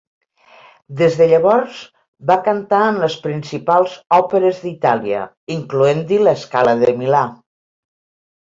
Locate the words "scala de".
6.47-6.95